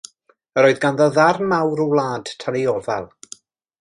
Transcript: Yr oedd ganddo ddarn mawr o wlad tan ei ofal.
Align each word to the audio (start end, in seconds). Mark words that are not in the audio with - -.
Yr 0.61 0.67
oedd 0.69 0.79
ganddo 0.85 1.07
ddarn 1.17 1.45
mawr 1.51 1.83
o 1.85 1.87
wlad 1.91 2.33
tan 2.45 2.59
ei 2.61 2.67
ofal. 2.73 3.07